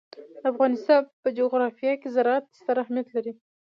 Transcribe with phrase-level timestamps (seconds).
[0.13, 3.33] د افغانستان په جغرافیه کې زراعت ستر اهمیت لري.